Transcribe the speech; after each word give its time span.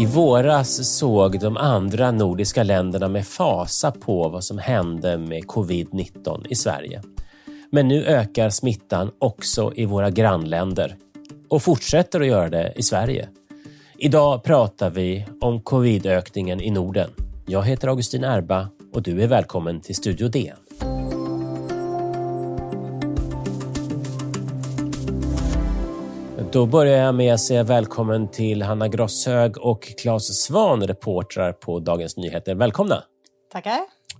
I 0.00 0.06
våras 0.06 0.96
såg 0.98 1.40
de 1.40 1.56
andra 1.56 2.10
nordiska 2.10 2.62
länderna 2.62 3.08
med 3.08 3.26
fasa 3.26 3.90
på 3.90 4.28
vad 4.28 4.44
som 4.44 4.58
hände 4.58 5.18
med 5.18 5.44
covid-19 5.44 6.46
i 6.48 6.54
Sverige. 6.54 7.02
Men 7.70 7.88
nu 7.88 8.04
ökar 8.04 8.50
smittan 8.50 9.10
också 9.18 9.72
i 9.76 9.84
våra 9.84 10.10
grannländer 10.10 10.96
och 11.48 11.62
fortsätter 11.62 12.20
att 12.20 12.26
göra 12.26 12.48
det 12.48 12.72
i 12.76 12.82
Sverige. 12.82 13.28
Idag 14.02 14.42
pratar 14.42 14.90
vi 14.90 15.26
om 15.40 15.60
covid-ökningen 15.60 16.60
i 16.60 16.70
Norden. 16.70 17.10
Jag 17.46 17.62
heter 17.62 17.88
Augustin 17.88 18.24
Erba 18.24 18.68
och 18.92 19.02
du 19.02 19.22
är 19.22 19.26
välkommen 19.26 19.80
till 19.80 19.94
Studio 19.94 20.28
DN. 20.28 20.56
Då 26.52 26.66
börjar 26.66 26.98
jag 26.98 27.14
med 27.14 27.34
att 27.34 27.40
säga 27.40 27.62
välkommen 27.62 28.28
till 28.28 28.62
Hanna 28.62 28.88
Grosshög 28.88 29.58
och 29.58 29.82
Claes 29.82 30.42
Svan, 30.42 30.86
reportrar 30.86 31.52
på 31.52 31.80
Dagens 31.80 32.16
Nyheter. 32.16 32.54
Välkomna! 32.54 33.02
Tackar. 33.52 33.78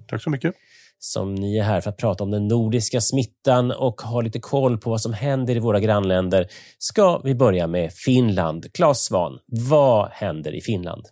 Tack 0.08 0.22
så 0.22 0.30
mycket. 0.30 0.54
Som 1.02 1.34
ni 1.34 1.58
är 1.58 1.62
här 1.62 1.80
för 1.80 1.90
att 1.90 1.96
prata 1.96 2.24
om 2.24 2.30
den 2.30 2.48
nordiska 2.48 3.00
smittan 3.00 3.70
och 3.70 4.00
ha 4.00 4.20
lite 4.20 4.40
koll 4.40 4.78
på 4.78 4.90
vad 4.90 5.00
som 5.00 5.12
händer 5.12 5.56
i 5.56 5.58
våra 5.58 5.80
grannländer 5.80 6.46
ska 6.78 7.18
vi 7.18 7.34
börja 7.34 7.66
med 7.66 7.92
Finland. 7.92 8.72
Claes 8.72 9.04
Svan, 9.04 9.38
vad 9.46 10.08
händer 10.10 10.54
i 10.54 10.60
Finland? 10.60 11.06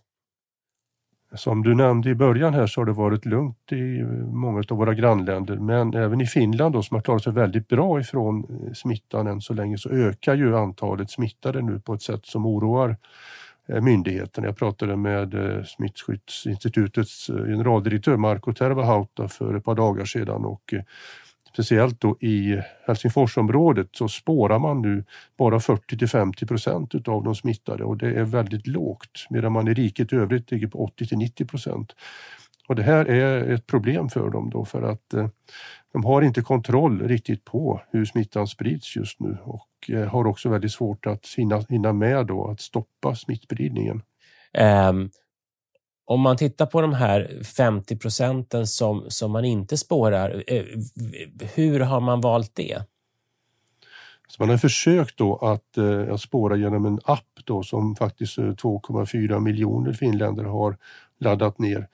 Som 1.35 1.63
du 1.63 1.75
nämnde 1.75 2.09
i 2.09 2.15
början 2.15 2.53
här 2.53 2.67
så 2.67 2.81
har 2.81 2.85
det 2.85 2.91
varit 2.91 3.25
lugnt 3.25 3.71
i 3.71 4.03
många 4.31 4.63
av 4.69 4.77
våra 4.77 4.93
grannländer 4.93 5.55
men 5.55 5.93
även 5.93 6.21
i 6.21 6.25
Finland 6.25 6.73
då, 6.73 6.83
som 6.83 6.95
har 6.95 7.01
klarat 7.01 7.23
sig 7.23 7.33
väldigt 7.33 7.67
bra 7.67 7.99
ifrån 7.99 8.43
eh, 8.49 8.73
smittan 8.73 9.27
än 9.27 9.41
så 9.41 9.53
länge 9.53 9.77
så 9.77 9.89
ökar 9.89 10.35
ju 10.35 10.57
antalet 10.57 11.11
smittade 11.11 11.61
nu 11.61 11.79
på 11.79 11.93
ett 11.93 12.01
sätt 12.01 12.25
som 12.25 12.45
oroar 12.45 12.97
Eh, 13.69 13.81
myndigheten. 13.81 14.43
Jag 14.43 14.57
pratade 14.57 14.95
med 14.95 15.33
eh, 15.33 15.63
Smittskyddsinstitutets 15.63 17.29
eh, 17.29 17.35
generaldirektör 17.35 18.17
Marko 18.17 18.53
Tervahauta 18.53 19.27
för 19.27 19.55
ett 19.55 19.63
par 19.63 19.75
dagar 19.75 20.05
sedan 20.05 20.45
och 20.45 20.73
speciellt 21.53 22.01
då 22.01 22.17
i 22.19 22.61
Helsingforsområdet 22.87 23.89
så 23.91 24.07
spårar 24.07 24.59
man 24.59 24.81
nu 24.81 25.03
bara 25.37 25.59
40 25.59 25.97
till 25.97 26.07
50 26.07 26.45
procent 26.45 26.95
utav 26.95 27.23
de 27.23 27.35
smittade 27.35 27.83
och 27.83 27.97
det 27.97 28.11
är 28.11 28.23
väldigt 28.23 28.67
lågt 28.67 29.27
medan 29.29 29.51
man 29.51 29.67
i 29.67 29.73
riket 29.73 30.13
i 30.13 30.15
övrigt 30.15 30.51
ligger 30.51 30.67
på 30.67 30.83
80 30.83 31.07
till 31.07 31.17
90 31.17 31.45
procent. 31.45 31.95
Och 32.69 32.75
det 32.75 32.83
här 32.83 33.05
är 33.05 33.53
ett 33.53 33.67
problem 33.67 34.09
för 34.09 34.29
dem 34.29 34.49
då 34.49 34.65
för 34.65 34.81
att 34.81 35.13
eh, 35.13 35.27
de 35.93 36.05
har 36.05 36.21
inte 36.21 36.41
kontroll 36.41 37.07
riktigt 37.07 37.45
på 37.45 37.81
hur 37.91 38.05
smittan 38.05 38.47
sprids 38.47 38.95
just 38.95 39.19
nu 39.19 39.37
och 39.43 39.89
eh, 39.89 40.07
har 40.07 40.27
också 40.27 40.49
väldigt 40.49 40.71
svårt 40.71 41.05
att 41.05 41.25
hinna, 41.37 41.63
hinna 41.69 41.93
med 41.93 42.25
då 42.25 42.47
att 42.47 42.61
stoppa 42.61 43.15
smittspridningen. 43.15 44.01
Um, 44.89 45.09
om 46.05 46.21
man 46.21 46.37
tittar 46.37 46.65
på 46.65 46.81
de 46.81 46.93
här 46.93 47.43
50 47.57 47.97
procenten 47.97 48.67
som, 48.67 49.05
som 49.07 49.31
man 49.31 49.45
inte 49.45 49.77
spårar, 49.77 50.43
eh, 50.47 50.63
hur 51.55 51.79
har 51.79 51.99
man 51.99 52.21
valt 52.21 52.55
det? 52.55 52.81
Så 54.27 54.35
man 54.43 54.49
har 54.49 54.57
försökt 54.57 55.17
då 55.17 55.35
att, 55.35 55.77
att 56.11 56.21
spåra 56.21 56.55
genom 56.55 56.85
en 56.85 56.99
app 57.03 57.39
då 57.43 57.63
som 57.63 57.95
faktiskt 57.95 58.37
2,4 58.37 59.31
eh, 59.31 59.39
miljoner 59.39 59.93
finländare 59.93 60.47
har 60.47 60.77
laddat 61.19 61.59
ner. 61.59 61.87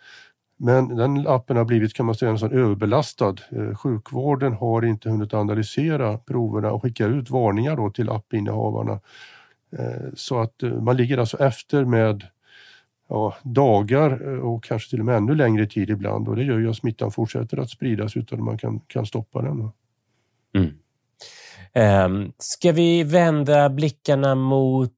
Men 0.57 0.95
den 0.95 1.27
appen 1.27 1.57
har 1.57 1.65
blivit 1.65 1.93
kan 1.93 2.05
man 2.05 2.15
säga 2.15 2.31
nästan 2.31 2.51
överbelastad. 2.51 3.35
Eh, 3.49 3.75
sjukvården 3.75 4.53
har 4.53 4.85
inte 4.85 5.09
hunnit 5.09 5.33
analysera 5.33 6.17
proverna 6.17 6.71
och 6.71 6.81
skicka 6.81 7.05
ut 7.05 7.29
varningar 7.29 7.75
då 7.75 7.89
till 7.89 8.09
appinnehavarna. 8.09 8.99
Eh, 9.77 10.09
så 10.15 10.39
att 10.39 10.63
eh, 10.63 10.69
man 10.69 10.97
ligger 10.97 11.17
alltså 11.17 11.37
efter 11.37 11.85
med 11.85 12.23
ja, 13.09 13.35
dagar 13.43 14.39
och 14.39 14.63
kanske 14.63 14.89
till 14.89 14.99
och 14.99 15.05
med 15.05 15.17
ännu 15.17 15.35
längre 15.35 15.65
tid 15.65 15.89
ibland 15.89 16.27
och 16.27 16.35
det 16.35 16.43
gör 16.43 16.59
ju 16.59 16.69
att 16.69 16.77
smittan 16.77 17.11
fortsätter 17.11 17.57
att 17.57 17.69
spridas 17.69 18.17
utan 18.17 18.39
att 18.39 18.45
man 18.45 18.57
kan, 18.57 18.79
kan 18.79 19.05
stoppa 19.05 19.41
den. 19.41 19.69
Mm. 20.55 20.73
Um, 22.05 22.33
ska 22.37 22.71
vi 22.71 23.03
vända 23.03 23.69
blickarna 23.69 24.35
mot, 24.35 24.91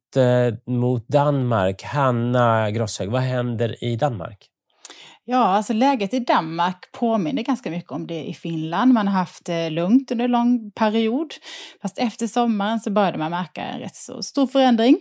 mot 0.66 1.07
Danmark? 1.07 1.84
Hanna 1.84 2.72
Grosshög, 2.72 3.09
vad 3.09 3.22
händer 3.22 3.84
i 3.84 3.96
Danmark? 3.96 4.50
Ja, 5.29 5.45
alltså 5.45 5.73
läget 5.73 6.13
i 6.13 6.19
Danmark 6.19 6.91
påminner 6.91 7.43
ganska 7.43 7.71
mycket 7.71 7.91
om 7.91 8.07
det 8.07 8.23
i 8.23 8.33
Finland. 8.33 8.93
Man 8.93 9.07
har 9.07 9.19
haft 9.19 9.45
det 9.45 9.69
lugnt 9.69 10.11
under 10.11 10.25
en 10.25 10.31
lång 10.31 10.71
period. 10.71 11.33
Fast 11.81 11.97
efter 11.97 12.27
sommaren 12.27 12.79
så 12.79 12.91
började 12.91 13.17
man 13.17 13.31
märka 13.31 13.61
en 13.61 13.79
rätt 13.79 13.95
så 13.95 14.23
stor 14.23 14.47
förändring. 14.47 14.97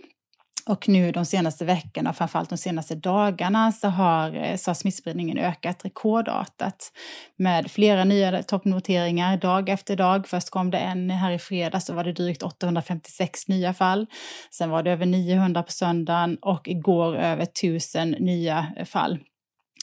Och 0.65 0.89
nu 0.89 1.11
de 1.11 1.25
senaste 1.25 1.65
veckorna, 1.65 2.13
framförallt 2.13 2.49
de 2.49 2.57
senaste 2.57 2.95
dagarna, 2.95 3.71
så 3.71 3.87
har, 3.87 4.35
eh, 4.35 4.55
så 4.55 4.69
har 4.69 4.75
smittspridningen 4.75 5.37
ökat 5.37 5.85
rekordartat 5.85 6.91
med 7.37 7.71
flera 7.71 8.03
nya 8.03 8.43
toppnoteringar 8.43 9.37
dag 9.37 9.69
efter 9.69 9.95
dag. 9.95 10.27
Först 10.27 10.49
kom 10.49 10.71
det 10.71 10.77
en 10.77 11.09
här 11.09 11.31
i 11.31 11.39
fredags, 11.39 11.85
så 11.85 11.93
var 11.93 12.03
det 12.03 12.13
drygt 12.13 12.43
856 12.43 13.47
nya 13.47 13.73
fall. 13.73 14.07
Sen 14.51 14.69
var 14.69 14.83
det 14.83 14.91
över 14.91 15.05
900 15.05 15.63
på 15.63 15.71
söndagen 15.71 16.37
och 16.41 16.67
igår 16.67 17.15
över 17.15 17.43
1000 17.43 18.11
nya 18.11 18.67
eh, 18.77 18.85
fall. 18.85 19.19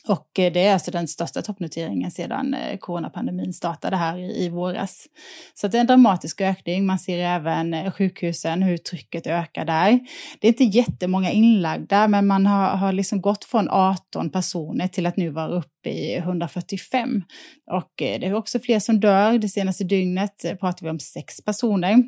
Och 0.09 0.39
eh, 0.39 0.53
det 0.53 0.67
är 0.67 0.73
alltså 0.73 0.91
den 0.91 1.09
största 1.09 1.43
toppnoteringen 1.43 2.11
sedan 2.11 2.55
eh, 2.55 2.79
coronapandemin 2.79 3.53
startade 3.53 3.97
här 3.97 4.19
i, 4.19 4.49
våras. 4.49 5.07
Så 5.55 5.69
det 5.69 5.77
är 5.77 5.81
en 5.81 5.87
dramatisk 5.87 6.41
ökning. 6.41 6.87
Man 6.87 6.99
ser 6.99 7.19
även 7.19 7.75
eh, 7.75 7.93
sjukhusen, 7.93 8.63
hur 8.63 8.77
trycket 8.77 9.27
ökar 9.27 9.65
där. 9.65 10.01
Det 10.41 10.47
är 10.47 10.49
inte 10.49 10.65
jättemånga 10.65 11.31
inlagda, 11.31 12.09
men 12.09 12.27
man 12.27 12.47
har, 12.47 12.77
har 12.77 12.93
liksom 12.93 13.21
gått 13.21 13.45
från 13.45 13.69
18 13.71 14.31
personer 14.31 14.89
till 14.89 15.07
att 15.07 15.17
nu 15.17 15.31
vara 15.31 15.49
uppe 15.49 15.91
i 15.91 16.17
145. 16.17 17.23
Och 17.71 17.93
det 17.97 18.27
är 18.27 18.35
också 18.35 18.61
fler 18.61 18.81
som 18.81 19.01
dör. 19.01 19.39
Det 19.39 19.49
senaste 19.49 19.85
dygnet 19.85 20.45
pratar 20.61 20.87
vi 20.87 20.91
om 20.91 21.01
sex 21.01 21.45
personer. 21.45 22.05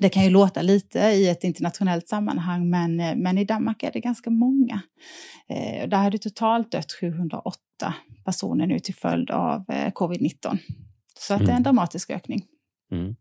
Det 0.00 0.08
kan 0.08 0.24
ju 0.24 0.30
låta 0.30 0.62
lite 0.62 0.98
i 0.98 1.28
ett 1.28 1.44
internationellt 1.44 2.08
sammanhang, 2.08 2.70
men, 2.70 3.00
eh, 3.00 3.16
men 3.16 3.38
i 3.38 3.44
Danmark 3.44 3.82
är 3.82 3.92
det 3.92 4.00
ganska 4.00 4.30
många. 4.30 4.82
Eh, 5.48 5.88
där 5.88 5.96
har 5.96 6.10
det 6.10 6.18
totalt 6.18 6.72
dött 6.72 6.92
708 7.00 7.58
personer 8.24 8.66
nu 8.66 8.78
till 8.78 8.94
följd 8.94 9.30
av 9.30 9.64
eh, 9.68 9.92
covid-19. 9.92 10.58
Så 11.18 11.34
att 11.34 11.40
det 11.40 11.44
är 11.44 11.48
en 11.48 11.50
mm. 11.50 11.62
dramatisk 11.62 12.10
ökning. 12.10 12.44
Mm. 12.92 13.16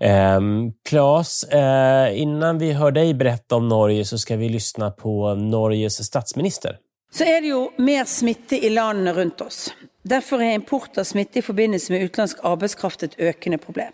Eh, 0.00 0.72
Claes, 0.88 1.44
eh, 1.44 2.20
innan 2.20 2.58
vi 2.58 2.72
hör 2.72 2.90
dig 2.90 3.14
berätta 3.14 3.56
om 3.56 3.68
Norge 3.68 4.04
så 4.04 4.18
ska 4.18 4.36
vi 4.36 4.48
lyssna 4.48 4.90
på 4.90 5.34
Norges 5.34 6.04
statsminister. 6.04 6.76
Så 7.12 7.24
är 7.24 7.40
det 7.40 7.46
ju 7.46 7.68
mer 7.84 8.04
smitte 8.04 8.66
i 8.66 8.70
länderna 8.70 9.12
runt 9.12 9.40
oss. 9.40 9.74
Därför 10.02 10.42
är 10.42 10.54
import 10.54 10.98
av 10.98 11.04
smitte 11.04 11.38
i 11.38 11.42
förbindelse 11.42 11.92
med 11.92 12.02
utländsk 12.02 12.38
arbetskraft 12.42 13.02
ett 13.02 13.14
ökande 13.18 13.58
problem. 13.58 13.92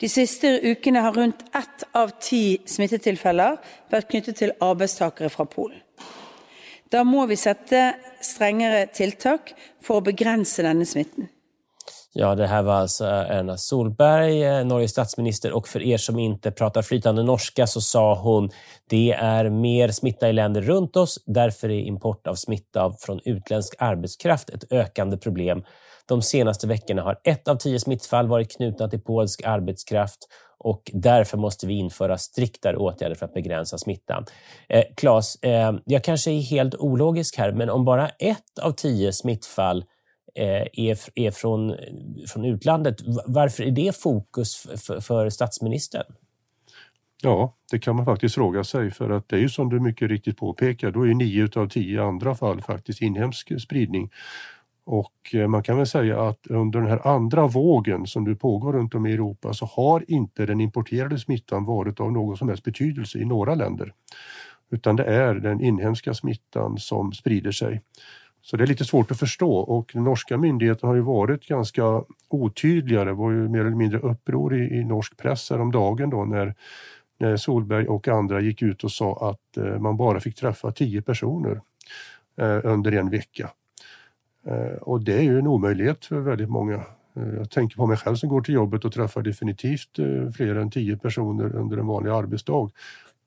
De 0.00 0.08
siste 0.08 0.60
ukene 0.62 1.00
har 1.02 1.12
rundt 1.12 1.40
ett 1.54 1.82
av 1.92 2.12
ti 2.22 2.60
smittetilfeller 2.70 3.56
vært 3.90 4.10
knyttet 4.12 4.36
til 4.38 4.52
arbeidstakere 4.62 5.30
fra 5.32 5.46
Polen. 5.50 5.80
Da 6.88 7.02
må 7.04 7.26
vi 7.26 7.36
sette 7.36 7.96
strengere 8.22 8.86
tiltak 8.94 9.52
for 9.84 9.98
å 9.98 10.06
begrense 10.06 10.62
denne 10.62 10.86
smitten. 10.86 11.26
Ja, 12.12 12.34
det 12.34 12.46
här 12.46 12.62
var 12.62 12.74
alltså 12.74 13.04
Erna 13.04 13.56
Solberg, 13.56 14.42
eh, 14.42 14.64
Norges 14.64 14.90
statsminister 14.90 15.52
och 15.52 15.68
för 15.68 15.82
er 15.82 15.96
som 15.96 16.18
inte 16.18 16.50
pratar 16.50 16.82
flytande 16.82 17.22
norska 17.22 17.66
så 17.66 17.80
sa 17.80 18.14
hon 18.14 18.50
det 18.90 19.12
är 19.12 19.50
mer 19.50 19.88
smitta 19.88 20.28
i 20.28 20.32
länder 20.32 20.62
runt 20.62 20.96
oss, 20.96 21.18
därför 21.26 21.68
är 21.70 21.80
import 21.80 22.26
av 22.26 22.34
smitta 22.34 22.92
från 23.00 23.20
utländsk 23.24 23.74
arbetskraft 23.78 24.50
ett 24.50 24.72
ökande 24.72 25.16
problem 25.16 25.62
de 26.08 26.22
senaste 26.22 26.66
veckorna 26.66 27.02
har 27.02 27.20
ett 27.24 27.48
av 27.48 27.56
tio 27.56 27.80
smittfall 27.80 28.28
varit 28.28 28.56
knutna 28.56 28.88
till 28.88 29.00
polsk 29.00 29.42
arbetskraft 29.44 30.18
och 30.58 30.90
därför 30.94 31.38
måste 31.38 31.66
vi 31.66 31.74
införa 31.74 32.18
striktare 32.18 32.76
åtgärder 32.76 33.14
för 33.14 33.26
att 33.26 33.34
begränsa 33.34 33.78
smittan. 33.78 34.24
Eh, 34.68 34.84
Claes, 34.96 35.36
eh, 35.42 35.72
jag 35.84 36.04
kanske 36.04 36.30
är 36.30 36.40
helt 36.40 36.74
ologisk 36.74 37.38
här, 37.38 37.52
men 37.52 37.70
om 37.70 37.84
bara 37.84 38.08
ett 38.08 38.58
av 38.62 38.72
tio 38.72 39.12
smittfall 39.12 39.84
eh, 40.34 40.66
är, 40.72 40.98
är 41.14 41.30
från, 41.30 41.76
från 42.28 42.44
utlandet, 42.44 42.96
varför 43.26 43.62
är 43.62 43.70
det 43.70 43.96
fokus 43.96 44.56
för, 44.56 45.00
för 45.00 45.30
statsministern? 45.30 46.04
Ja, 47.22 47.56
det 47.70 47.78
kan 47.78 47.96
man 47.96 48.04
faktiskt 48.04 48.34
fråga 48.34 48.64
sig 48.64 48.90
för 48.90 49.10
att 49.10 49.28
det 49.28 49.36
är 49.36 49.40
ju 49.40 49.48
som 49.48 49.68
du 49.68 49.80
mycket 49.80 50.08
riktigt 50.08 50.36
påpekar, 50.36 50.90
då 50.90 51.06
är 51.06 51.14
nio 51.14 51.48
av 51.56 51.68
tio 51.68 52.02
andra 52.02 52.34
fall 52.34 52.62
faktiskt 52.62 53.02
inhemsk 53.02 53.60
spridning. 53.60 54.10
Och 54.90 55.34
eh, 55.34 55.48
man 55.48 55.62
kan 55.62 55.76
väl 55.76 55.86
säga 55.86 56.22
att 56.22 56.46
under 56.46 56.80
den 56.80 56.88
här 56.88 57.08
andra 57.08 57.46
vågen 57.46 58.06
som 58.06 58.24
nu 58.24 58.36
pågår 58.36 58.72
runt 58.72 58.94
om 58.94 59.06
i 59.06 59.12
Europa 59.12 59.52
så 59.52 59.66
har 59.66 60.04
inte 60.10 60.46
den 60.46 60.60
importerade 60.60 61.18
smittan 61.18 61.64
varit 61.64 62.00
av 62.00 62.12
någon 62.12 62.36
som 62.36 62.48
helst 62.48 62.64
betydelse 62.64 63.18
i 63.18 63.24
några 63.24 63.54
länder. 63.54 63.92
utan 64.70 64.96
det 64.96 65.04
är 65.04 65.34
den 65.34 65.60
inhemska 65.60 66.14
smittan 66.14 66.78
som 66.78 67.12
sprider 67.12 67.52
sig. 67.52 67.80
Så 68.42 68.56
det 68.56 68.64
är 68.64 68.66
lite 68.66 68.84
svårt 68.84 69.10
att 69.10 69.18
förstå 69.18 69.52
och 69.52 69.90
den 69.94 70.04
norska 70.04 70.38
myndigheten 70.38 70.88
har 70.88 70.96
ju 70.96 71.02
varit 71.02 71.46
ganska 71.46 72.02
otydliga. 72.28 73.04
Det 73.04 73.12
var 73.12 73.30
ju 73.30 73.48
mer 73.48 73.60
eller 73.60 73.76
mindre 73.76 73.98
uppror 73.98 74.56
i, 74.56 74.78
i 74.78 74.84
norsk 74.84 75.16
press 75.16 75.50
häromdagen 75.50 76.10
då 76.10 76.24
när, 76.24 76.54
när 77.18 77.36
Solberg 77.36 77.86
och 77.86 78.08
andra 78.08 78.40
gick 78.40 78.62
ut 78.62 78.84
och 78.84 78.92
sa 78.92 79.30
att 79.30 79.56
eh, 79.56 79.78
man 79.78 79.96
bara 79.96 80.20
fick 80.20 80.36
träffa 80.36 80.72
tio 80.72 81.02
personer 81.02 81.60
eh, 82.40 82.60
under 82.64 82.92
en 82.92 83.10
vecka. 83.10 83.50
Eh, 84.46 84.76
och 84.80 85.00
det 85.00 85.14
är 85.18 85.22
ju 85.22 85.38
en 85.38 85.46
omöjlighet 85.46 86.04
för 86.04 86.20
väldigt 86.20 86.50
många. 86.50 86.74
Eh, 87.16 87.34
jag 87.36 87.50
tänker 87.50 87.76
på 87.76 87.86
mig 87.86 87.96
själv 87.96 88.16
som 88.16 88.28
går 88.28 88.40
till 88.40 88.54
jobbet 88.54 88.84
och 88.84 88.92
träffar 88.92 89.22
definitivt 89.22 89.98
eh, 89.98 90.30
fler 90.30 90.54
än 90.54 90.70
tio 90.70 90.96
personer 90.96 91.56
under 91.56 91.78
en 91.78 91.86
vanlig 91.86 92.10
arbetsdag. 92.10 92.70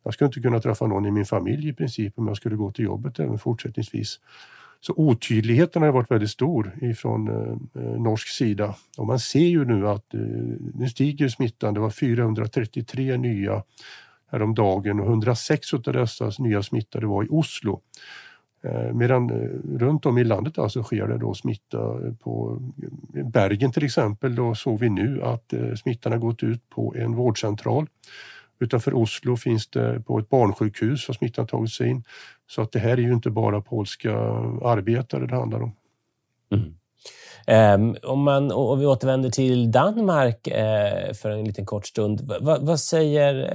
Jag 0.04 0.14
skulle 0.14 0.26
inte 0.26 0.42
kunna 0.42 0.60
träffa 0.60 0.88
någon 0.88 1.06
i 1.06 1.12
min 1.12 1.26
familj 1.26 1.70
i 1.70 1.74
princip 1.74 2.20
om 2.20 2.28
jag 2.28 2.38
skulle 2.38 2.56
gå 2.56 2.72
till 2.72 2.86
jobbet 2.86 3.20
även 3.20 3.40
fortsättningsvis. 3.40 4.20
Så 4.84 4.94
otydligheten 4.98 5.82
har 5.82 5.92
varit 5.92 6.12
väldigt 6.12 6.30
stor 6.30 6.78
ifrån 6.82 7.28
eh, 7.28 7.82
norsk 7.82 8.28
sida. 8.28 8.76
Och 8.98 9.08
man 9.08 9.20
ser 9.20 9.40
ju 9.40 9.66
nu 9.66 9.88
att 9.88 10.14
eh, 10.14 10.20
nu 10.74 10.90
stiger 10.90 11.30
smittan. 11.30 11.74
Det 11.74 11.80
var 11.80 11.90
433 11.90 13.18
nya 13.18 13.64
häromdagen 14.32 15.00
och 15.00 15.08
106 15.08 15.74
av 15.74 15.82
dessa 15.82 16.32
nya 16.40 16.64
smittade 16.64 17.08
var 17.08 17.24
i 17.24 17.28
Oslo. 17.30 17.82
Eh, 18.64 18.94
medan 18.94 19.30
eh, 19.30 19.80
runt 19.80 20.06
om 20.06 20.18
i 20.18 20.24
landet 20.24 20.58
alltså 20.58 20.84
sker 20.84 21.08
det 21.08 21.18
då 21.18 21.34
smitta 21.34 21.78
på 22.20 22.62
eh, 23.16 23.26
Bergen 23.26 23.72
till 23.72 23.86
exempel. 23.86 24.36
Då 24.36 24.56
såg 24.56 24.80
vi 24.80 24.90
nu 24.90 25.24
att 25.24 25.54
smittan 25.80 26.12
har 26.12 26.20
gått 26.20 26.44
ut 26.44 26.70
på 26.70 26.96
en 26.98 27.16
vårdcentral. 27.16 27.88
Utanför 28.60 28.94
Oslo 28.94 29.38
finns 29.38 29.68
det 29.68 30.04
på 30.06 30.20
ett 30.20 30.30
barnsjukhus 30.30 31.08
har 31.08 31.14
smittan 31.14 31.48
tagit 31.48 31.72
sig 31.72 31.90
in. 31.90 32.04
Så 32.48 32.62
att 32.62 32.72
det 32.72 32.80
här 32.80 32.92
är 32.92 33.02
ju 33.02 33.14
inte 33.14 33.30
bara 33.30 33.62
polska 33.62 34.18
arbetare 34.64 35.28
det 35.28 35.36
handlar 35.36 35.62
om. 35.62 35.72
Mm. 36.52 36.74
Um, 37.48 37.96
om, 38.04 38.24
man, 38.24 38.52
om 38.52 38.80
vi 38.80 38.86
återvänder 38.86 39.30
till 39.30 39.72
Danmark 39.72 40.48
uh, 40.48 41.14
för 41.14 41.30
en 41.30 41.46
liten 41.46 41.66
kort 41.66 41.88
stund. 41.88 42.22
V 42.22 42.36
vad 42.62 42.80
säger 42.80 43.48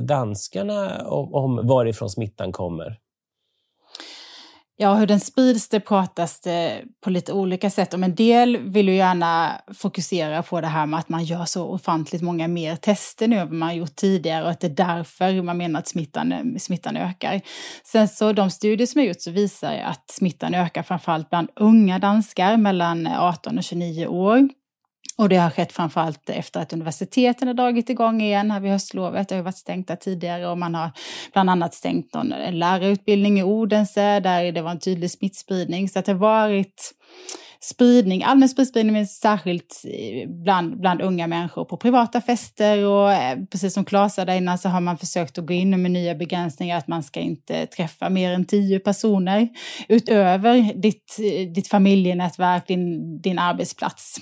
danskarna 0.00 1.06
om, 1.06 1.34
om 1.34 1.66
varifrån 1.66 2.10
smittan 2.10 2.52
kommer? 2.52 2.98
Ja, 4.82 4.94
hur 4.94 5.06
den 5.06 5.20
sprids 5.20 5.68
det 5.68 5.80
pratas 5.80 6.40
det 6.40 6.82
på 7.00 7.10
lite 7.10 7.32
olika 7.32 7.70
sätt 7.70 7.94
om. 7.94 8.04
En 8.04 8.14
del 8.14 8.56
vill 8.56 8.88
ju 8.88 8.94
gärna 8.94 9.52
fokusera 9.74 10.42
på 10.42 10.60
det 10.60 10.66
här 10.66 10.86
med 10.86 10.98
att 11.00 11.08
man 11.08 11.24
gör 11.24 11.44
så 11.44 11.64
ofantligt 11.64 12.22
många 12.22 12.48
mer 12.48 12.76
tester 12.76 13.28
nu 13.28 13.36
än 13.36 13.48
vad 13.48 13.58
man 13.58 13.68
har 13.68 13.76
gjort 13.76 13.96
tidigare 13.96 14.44
och 14.44 14.50
att 14.50 14.60
det 14.60 14.66
är 14.66 14.86
därför 14.86 15.42
man 15.42 15.56
menar 15.56 15.80
att 15.80 15.88
smittan, 15.88 16.56
smittan 16.58 16.96
ökar. 16.96 17.40
Sen 17.84 18.08
så 18.08 18.32
de 18.32 18.50
studier 18.50 18.86
som 18.86 18.98
har 18.98 19.06
gjorts 19.06 19.26
visar 19.26 19.74
att 19.74 20.10
smittan 20.10 20.54
ökar 20.54 20.82
framförallt 20.82 21.30
bland 21.30 21.48
unga 21.56 21.98
danskar 21.98 22.56
mellan 22.56 23.06
18 23.06 23.58
och 23.58 23.64
29 23.64 24.06
år. 24.06 24.48
Och 25.18 25.28
det 25.28 25.36
har 25.36 25.50
skett 25.50 25.72
framförallt 25.72 26.30
efter 26.30 26.60
att 26.60 26.72
universiteten 26.72 27.48
har 27.48 27.54
dragit 27.54 27.90
igång 27.90 28.20
igen 28.22 28.50
här 28.50 28.60
vid 28.60 28.72
höstlovet. 28.72 29.28
Det 29.28 29.34
har 29.34 29.38
ju 29.38 29.44
varit 29.44 29.56
stängda 29.56 29.96
tidigare 29.96 30.48
och 30.48 30.58
man 30.58 30.74
har 30.74 30.90
bland 31.32 31.50
annat 31.50 31.74
stängt 31.74 32.14
någon, 32.14 32.28
lärarutbildning 32.50 33.38
i 33.38 33.42
Odense 33.42 34.20
där 34.20 34.52
det 34.52 34.62
var 34.62 34.70
en 34.70 34.80
tydlig 34.80 35.10
smittspridning. 35.10 35.88
Så 35.88 35.98
att 35.98 36.04
det 36.04 36.12
har 36.12 36.18
varit 36.18 36.94
spridning, 37.64 38.22
allmän 38.22 38.48
spridning, 38.48 38.92
men 38.92 39.06
särskilt 39.06 39.82
eh, 39.84 40.28
bland, 40.28 40.80
bland 40.80 41.02
unga 41.02 41.26
människor 41.26 41.64
på 41.64 41.76
privata 41.76 42.20
fester 42.20 42.86
och 42.86 43.12
eh, 43.12 43.38
precis 43.50 43.74
som 43.74 43.84
Klas 43.84 44.14
sa 44.14 44.24
där 44.24 44.36
innan 44.36 44.58
så 44.58 44.68
har 44.68 44.80
man 44.80 44.98
försökt 44.98 45.38
att 45.38 45.46
gå 45.46 45.52
in 45.52 45.82
med 45.82 45.90
nya 45.90 46.14
begränsningar 46.14 46.78
att 46.78 46.88
man 46.88 47.02
ska 47.02 47.20
inte 47.20 47.66
träffa 47.66 48.10
mer 48.10 48.32
än 48.32 48.44
tio 48.44 48.78
personer 48.78 49.48
utöver 49.88 50.82
ditt, 50.82 51.18
eh, 51.18 51.52
ditt 51.52 51.68
familjenätverk, 51.68 52.66
din, 52.66 53.20
din 53.20 53.38
arbetsplats 53.38 54.16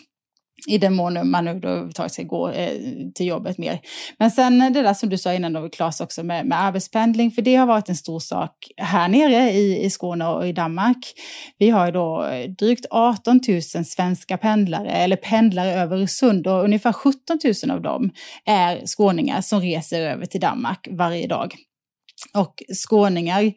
i 0.66 0.78
den 0.78 0.94
mån 0.94 1.30
man 1.30 1.44
nu 1.44 1.50
överhuvudtaget 1.50 2.12
ska 2.12 2.22
gå 2.22 2.48
eh, 2.48 2.72
till 3.14 3.26
jobbet 3.26 3.58
mer. 3.58 3.80
Men 4.18 4.30
sen 4.30 4.58
det 4.58 4.82
där 4.82 4.94
som 4.94 5.08
du 5.08 5.18
sa 5.18 5.34
innan 5.34 5.52
då, 5.52 5.68
Claes, 5.68 6.00
också 6.00 6.22
med, 6.22 6.46
med 6.46 6.62
arbetspendling, 6.62 7.30
för 7.30 7.42
det 7.42 7.56
har 7.56 7.66
varit 7.66 7.88
en 7.88 7.96
stor 7.96 8.20
sak 8.20 8.52
här 8.76 9.08
nere 9.08 9.50
i, 9.50 9.84
i 9.84 9.90
Skåne 9.90 10.26
och 10.26 10.48
i 10.48 10.52
Danmark. 10.52 11.12
Vi 11.58 11.70
har 11.70 11.86
ju 11.86 11.92
då 11.92 12.24
eh, 12.24 12.50
drygt 12.50 12.86
18 12.90 13.40
000 13.48 13.62
svenska 13.62 14.38
pendlare, 14.38 14.90
eller 14.90 15.16
pendlare 15.16 15.72
över 15.72 15.96
Öresund 15.96 16.46
och 16.46 16.64
ungefär 16.64 16.92
17 16.92 17.38
000 17.64 17.70
av 17.70 17.82
dem 17.82 18.10
är 18.44 18.86
skåningar 18.86 19.40
som 19.40 19.60
reser 19.60 20.00
över 20.00 20.26
till 20.26 20.40
Danmark 20.40 20.88
varje 20.90 21.26
dag 21.26 21.54
och 22.34 22.62
skåningar. 22.74 23.52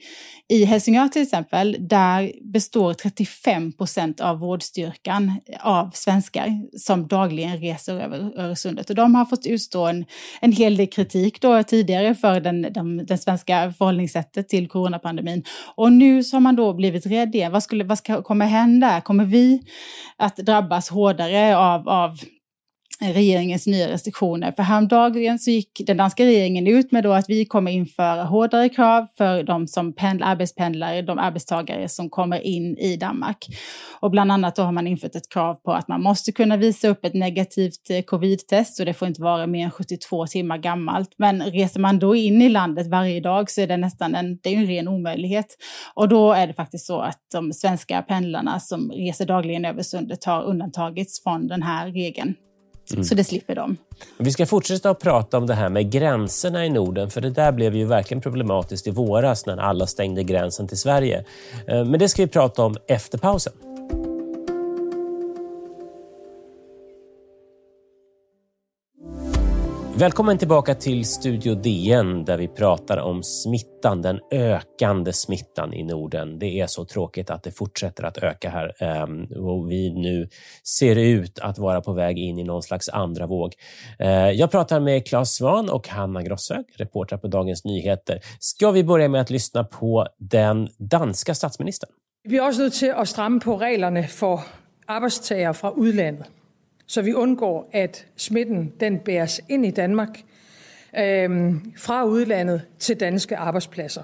I 0.50 0.66
Helsingör 0.66 1.08
till 1.08 1.22
exempel, 1.22 1.78
där 1.80 2.32
består 2.54 2.94
35 2.94 3.74
procent 3.74 4.22
av 4.22 4.40
vårdstyrkan 4.40 5.40
av 5.60 5.92
svenskar 5.94 6.78
som 6.78 7.08
dagligen 7.08 7.58
reser 7.58 8.00
över 8.00 8.40
Öresundet. 8.40 8.90
Och 8.90 8.96
de 8.96 9.16
har 9.16 9.26
fått 9.26 9.46
utstå 9.46 9.88
en, 9.88 10.06
en 10.42 10.52
hel 10.52 10.78
del 10.78 10.88
kritik 10.88 11.42
då 11.42 11.64
tidigare 11.64 12.16
för 12.16 12.40
den, 12.40 12.62
den, 12.62 13.06
den 13.06 13.18
svenska 13.18 13.74
förhållningssättet 13.78 14.50
till 14.50 14.68
coronapandemin. 14.68 15.44
Och 15.76 15.92
nu 15.92 16.24
så 16.24 16.36
har 16.36 16.42
man 16.42 16.56
då 16.56 16.74
blivit 16.74 17.06
rädd 17.06 17.36
igen. 17.36 17.52
Vad, 17.52 17.64
skulle, 17.64 17.84
vad 17.84 17.98
ska, 17.98 18.22
kommer 18.22 18.46
hända? 18.46 19.02
Kommer 19.02 19.26
vi 19.26 19.62
att 20.18 20.36
drabbas 20.36 20.90
hårdare 20.90 21.58
av, 21.58 21.90
av 21.90 22.20
regeringens 23.04 23.68
nya 23.68 23.90
restriktioner. 23.90 24.52
För 24.52 24.64
häromdagen 24.64 25.40
så 25.40 25.52
gick 25.52 25.82
den 25.86 25.98
danska 25.98 26.26
regeringen 26.26 26.68
ut 26.68 26.92
med 26.92 27.04
då 27.04 27.14
att 27.14 27.30
vi 27.30 27.46
kommer 27.46 27.72
införa 27.72 28.24
hårdare 28.24 28.70
krav 28.70 29.08
för 29.18 29.44
de 29.44 29.68
som 29.68 29.94
pendlar, 29.94 30.28
arbetspendlare, 30.28 31.02
de 31.02 31.20
arbetstagare 31.20 31.90
som 31.90 32.10
kommer 32.10 32.40
in 32.40 32.78
i 32.78 32.98
Danmark. 32.98 33.46
Och 34.00 34.12
bland 34.12 34.32
annat 34.32 34.56
då 34.56 34.62
har 34.62 34.72
man 34.72 34.88
infört 34.88 35.16
ett 35.16 35.30
krav 35.30 35.56
på 35.56 35.72
att 35.72 35.88
man 35.88 36.02
måste 36.02 36.32
kunna 36.32 36.58
visa 36.58 36.88
upp 36.88 37.06
ett 37.06 37.14
negativt 37.14 37.90
eh, 37.90 38.02
covid-test 38.02 38.80
och 38.80 38.86
det 38.86 38.94
får 38.94 39.08
inte 39.08 39.22
vara 39.22 39.48
mer 39.48 39.66
än 39.66 39.72
72 39.72 40.28
timmar 40.28 40.58
gammalt. 40.58 41.10
Men 41.18 41.42
reser 41.42 41.80
man 41.80 42.00
då 42.00 42.16
in 42.16 42.42
i 42.42 42.50
landet 42.50 42.88
varje 42.88 43.20
dag 43.20 43.52
så 43.52 43.62
är 43.62 43.68
det 43.68 43.78
nästan 43.78 44.16
en, 44.16 44.38
det 44.44 44.56
är 44.56 44.58
en 44.58 44.68
ren 44.68 44.88
omöjlighet. 44.88 45.48
Och 45.94 46.10
då 46.10 46.32
är 46.34 46.48
det 46.48 46.54
faktiskt 46.54 46.86
så 46.86 47.00
att 47.00 47.20
de 47.32 47.54
svenska 47.54 48.02
pendlarna 48.02 48.60
som 48.60 48.92
reser 48.92 49.26
dagligen 49.26 49.66
över 49.66 49.84
sundet 49.84 50.26
har 50.26 50.44
undantagits 50.44 51.24
från 51.24 51.48
den 51.48 51.64
här 51.64 51.92
regeln. 51.92 52.36
Mm. 52.92 53.04
Så 53.04 53.16
det 53.16 53.24
slipper 53.24 53.56
de. 53.56 53.78
Vi 54.18 54.32
ska 54.32 54.46
fortsätta 54.46 54.90
att 54.90 55.00
prata 55.00 55.38
om 55.38 55.48
det 55.48 55.54
här 55.54 55.70
med 55.70 55.92
gränserna 55.92 56.66
i 56.66 56.70
Norden, 56.70 57.10
för 57.10 57.22
det 57.22 57.30
där 57.30 57.52
blev 57.52 57.76
ju 57.76 57.86
verkligen 57.86 58.22
problematiskt 58.22 58.88
i 58.88 58.92
våras 58.92 59.46
när 59.46 59.58
alla 59.58 59.88
stängde 59.88 60.24
gränsen 60.24 60.68
till 60.68 60.78
Sverige. 60.78 61.26
Eh, 61.68 61.86
men 61.86 62.00
det 62.00 62.10
ska 62.10 62.22
vi 62.22 62.28
prata 62.28 62.64
om 62.64 62.78
efter 62.88 63.18
pausen. 63.18 63.54
Välkommen 69.98 70.38
tillbaka 70.38 70.76
till 70.76 71.06
Studio 71.06 71.56
DN 71.56 72.26
där 72.26 72.38
vi 72.38 72.48
pratar 72.48 72.98
om 72.98 73.24
smittan, 73.24 74.02
den 74.02 74.20
ökande 74.32 75.14
smittan 75.14 75.74
i 75.74 75.84
Norden. 75.84 76.40
Det 76.40 76.60
är 76.60 76.68
så 76.68 76.86
tråkigt 76.86 77.30
att 77.30 77.44
det 77.44 77.52
fortsätter 77.52 78.04
att 78.04 78.18
öka 78.18 78.50
här 78.50 78.84
ehm, 78.84 79.24
och 79.24 79.72
vi 79.72 79.94
nu 79.94 80.30
ser 80.64 80.96
ut 80.96 81.40
att 81.40 81.58
vara 81.58 81.82
på 81.82 81.94
väg 81.94 82.20
in 82.20 82.40
i 82.40 82.44
någon 82.44 82.64
slags 82.64 82.90
andra 82.90 83.28
våg. 83.28 83.54
Eh, 84.00 84.10
jag 84.10 84.52
pratar 84.52 84.80
med 84.80 85.08
Claes 85.08 85.36
Svan 85.36 85.70
och 85.70 85.88
Hanna 85.88 86.24
Grosshög, 86.24 86.66
reportrar 86.76 87.18
på 87.18 87.28
Dagens 87.28 87.66
Nyheter. 87.66 88.20
Ska 88.40 88.72
vi 88.72 88.84
börja 88.84 89.08
med 89.08 89.22
att 89.22 89.30
lyssna 89.30 89.64
på 89.64 90.08
den 90.20 90.70
danska 90.78 91.36
statsministern? 91.36 91.90
Vi 92.24 92.38
är 92.38 92.48
också 92.48 92.62
nødt 92.62 92.84
att 92.96 93.10
strama 93.10 93.40
på 93.40 93.58
reglerna 93.58 94.04
för 94.04 94.40
arbetstagare 94.88 95.54
från 95.54 95.88
utlandet 95.88 96.28
så 96.94 97.02
vi 97.02 97.14
undgår, 97.14 97.70
at 97.72 98.08
smitten 98.16 98.74
den 98.80 99.00
bæres 99.00 99.42
ind 99.50 99.66
i 99.66 99.72
Danmark 99.72 100.24
øh, 100.98 101.54
fra 101.78 102.06
udlandet 102.06 102.62
til 102.80 103.00
danske 103.00 103.38
arbejdspladser. 103.38 104.04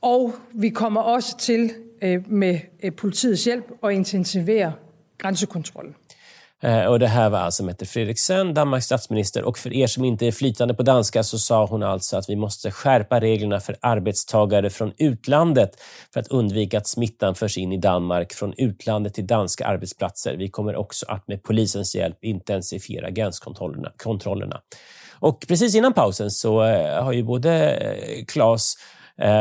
Og 0.00 0.34
vi 0.54 0.70
kommer 0.70 1.00
også 1.00 1.38
til 1.38 1.72
øh, 2.02 2.32
med 2.32 2.58
øh, 2.82 2.92
politiets 2.92 3.44
hjælp 3.44 3.72
at 3.84 3.92
intensivere 3.92 4.72
grænsekontrollen. 5.18 5.94
Eh, 6.64 6.84
och 6.84 6.98
det 6.98 7.06
här 7.06 7.30
var 7.30 7.38
alltså 7.38 7.64
Mette 7.64 7.86
Frederiksen, 7.86 8.54
Danmarks 8.54 8.86
statsminister. 8.86 9.42
Och 9.42 9.58
för 9.58 9.72
er 9.72 9.86
som 9.86 10.04
inte 10.04 10.26
är 10.26 10.32
flytande 10.32 10.74
på 10.74 10.82
danska 10.82 11.22
så 11.22 11.38
sa 11.38 11.66
hon 11.66 11.82
alltså 11.82 12.16
att 12.16 12.28
vi 12.28 12.36
måste 12.36 12.70
skärpa 12.70 13.20
reglerna 13.20 13.60
för 13.60 13.76
arbetstagare 13.80 14.70
från 14.70 14.92
utlandet 14.98 15.70
för 16.12 16.20
att 16.20 16.28
undvika 16.28 16.78
att 16.78 16.86
smittan 16.86 17.34
förs 17.34 17.58
in 17.58 17.72
i 17.72 17.76
Danmark 17.76 18.32
från 18.32 18.54
utlandet 18.56 19.14
till 19.14 19.26
danska 19.26 19.66
arbetsplatser. 19.66 20.36
Vi 20.36 20.48
kommer 20.48 20.76
också 20.76 21.06
att 21.08 21.28
med 21.28 21.42
polisens 21.42 21.94
hjälp 21.94 22.24
intensifiera 22.24 23.10
gränskontrollerna. 23.10 24.60
Och 25.18 25.44
precis 25.48 25.74
innan 25.74 25.92
pausen 25.92 26.30
så 26.30 26.62
eh, 26.62 27.04
har 27.04 27.12
ju 27.12 27.22
både 27.22 27.70
eh, 27.70 28.24
Claes 28.24 28.74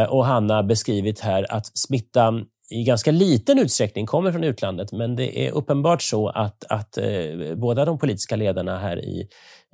och 0.10 0.26
Hanna 0.26 0.64
beskrivit 0.64 1.20
här 1.20 1.52
att 1.54 1.78
smittan 1.78 2.46
i 2.70 2.84
ganska 2.84 3.12
liten 3.12 3.60
utsträckning 3.60 4.06
kommer 4.06 4.32
från 4.32 4.44
utlandet, 4.44 4.92
men 4.92 5.16
det 5.16 5.48
är 5.48 5.52
uppenbart 5.52 6.02
så 6.02 6.30
att, 6.30 6.64
att 6.70 6.98
eh, 6.98 7.56
båda 7.56 7.86
de 7.86 8.00
politiska 8.00 8.36
ledarna 8.36 8.80
här 8.80 9.06
i, 9.06 9.28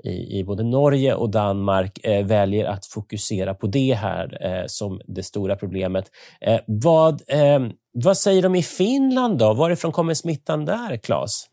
i, 0.03 0.39
i 0.39 0.43
både 0.43 0.63
Norge 0.63 1.15
och 1.15 1.29
Danmark 1.29 1.99
eh, 2.03 2.25
väljer 2.25 2.65
att 2.65 2.85
fokusera 2.85 3.53
på 3.53 3.67
det 3.67 3.93
här 3.93 4.45
eh, 4.45 4.63
som 4.67 5.01
det 5.07 5.23
stora 5.23 5.55
problemet. 5.55 6.05
Eh, 6.41 6.59
vad, 6.65 7.21
eh, 7.27 7.59
vad 7.91 8.17
säger 8.17 8.41
de 8.41 8.55
i 8.55 8.63
Finland 8.63 9.37
då? 9.37 9.53
Varifrån 9.53 9.91
kommer 9.91 10.13
smittan 10.13 10.65
där, 10.65 10.97
Claes? 10.97 11.45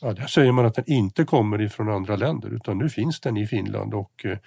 Ja, 0.00 0.12
där 0.12 0.26
säger 0.26 0.52
man 0.52 0.66
att 0.66 0.74
den 0.74 0.90
inte 0.92 1.24
kommer 1.24 1.60
ifrån 1.60 1.88
andra 1.88 2.16
länder 2.16 2.54
utan 2.54 2.78
nu 2.78 2.88
finns 2.88 3.20
den 3.20 3.36
i 3.36 3.46
Finland 3.46 3.94
och 3.94 4.24
eh, 4.24 4.38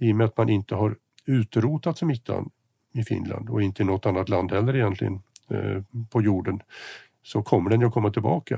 i 0.00 0.12
och 0.12 0.16
med 0.16 0.24
att 0.24 0.36
man 0.36 0.48
inte 0.48 0.74
har 0.74 0.96
utrotat 1.26 1.98
smittan 1.98 2.50
i 2.94 3.04
Finland 3.04 3.50
och 3.50 3.62
inte 3.62 3.82
i 3.82 3.86
något 3.86 4.06
annat 4.06 4.28
land 4.28 4.52
heller 4.52 4.76
egentligen 4.76 5.22
eh, 5.50 5.82
på 6.10 6.22
jorden 6.22 6.60
så 7.22 7.42
kommer 7.42 7.70
den 7.70 7.80
ju 7.80 7.86
att 7.86 7.92
komma 7.92 8.10
tillbaka. 8.10 8.54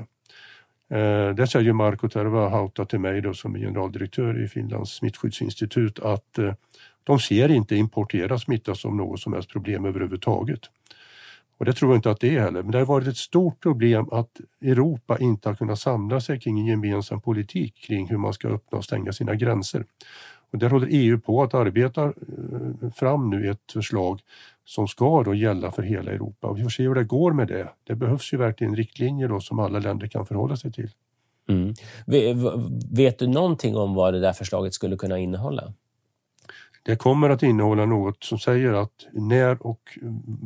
Eh, 0.91 1.29
det 1.35 1.47
säger 1.47 1.73
Marko 1.73 2.09
Tervahauta 2.09 2.85
till 2.85 3.01
mig 3.01 3.21
då, 3.21 3.35
som 3.35 3.55
är 3.55 3.59
generaldirektör 3.59 4.45
i 4.45 4.49
Finlands 4.49 4.93
smittskyddsinstitut 4.93 5.99
att 5.99 6.39
eh, 6.39 6.55
de 7.05 7.19
ser 7.19 7.51
inte 7.51 7.77
importerad 7.77 8.41
smitta 8.41 8.75
som 8.75 8.97
något 8.97 9.21
som 9.21 9.33
helst 9.33 9.53
problem 9.53 9.85
överhuvudtaget. 9.85 10.61
Och 11.59 11.65
det 11.65 11.73
tror 11.73 11.91
jag 11.91 11.99
inte 11.99 12.11
att 12.11 12.21
det 12.21 12.37
är 12.37 12.41
heller, 12.41 12.63
men 12.63 12.73
det 12.73 12.79
har 12.79 12.87
varit 12.87 13.09
ett 13.09 13.17
stort 13.17 13.61
problem 13.61 14.09
att 14.13 14.41
Europa 14.63 15.19
inte 15.19 15.49
har 15.49 15.57
kunnat 15.57 15.79
samla 15.79 16.21
sig 16.21 16.41
kring 16.41 16.59
en 16.59 16.67
gemensam 16.67 17.21
politik 17.21 17.75
kring 17.87 18.09
hur 18.09 18.17
man 18.17 18.33
ska 18.33 18.49
öppna 18.49 18.79
och 18.79 18.85
stänga 18.85 19.13
sina 19.13 19.35
gränser. 19.35 19.85
Och 20.53 20.59
där 20.59 20.71
håller 20.71 20.89
EU 20.91 21.21
på 21.21 21.43
att 21.43 21.55
arbeta 21.55 22.05
eh, 22.05 22.91
fram 22.95 23.31
nu 23.31 23.51
ett 23.51 23.73
förslag 23.73 24.21
som 24.65 24.89
ska 24.89 25.23
då 25.23 25.35
gälla 25.35 25.71
för 25.71 25.83
hela 25.83 26.13
Europa. 26.13 26.47
Och 26.47 26.59
vi 26.59 26.63
får 26.63 26.71
se 26.71 26.83
hur 26.83 26.95
det 26.95 27.05
går 27.05 27.33
med 27.33 27.49
det. 27.49 27.69
Det 27.85 27.95
behövs 27.95 28.33
ju 28.33 28.37
verkligen 28.37 28.77
riktlinjer 28.77 29.29
då 29.29 29.41
som 29.41 29.59
alla 29.59 29.79
länder 29.79 30.07
kan 30.07 30.27
förhålla 30.27 30.57
sig 30.57 30.73
till. 30.73 30.91
Mm. 31.49 31.75
Vet 32.91 33.19
du 33.19 33.27
någonting 33.27 33.77
om 33.77 33.95
vad 33.95 34.15
det 34.15 34.21
där 34.21 34.33
förslaget 34.33 34.75
skulle 34.75 34.97
kunna 34.97 35.19
innehålla? 35.19 35.73
Det 36.85 36.97
kommer 36.97 37.31
att 37.31 37.43
innehålla 37.43 37.87
något 37.87 38.25
som 38.25 38.39
säger 38.39 38.73
att 38.73 39.07
när 39.13 39.67
och 39.67 39.99